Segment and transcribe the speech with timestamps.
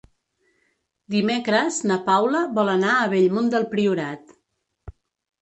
[1.15, 4.35] Dimecres na Paula vol anar a Bellmunt del Priorat.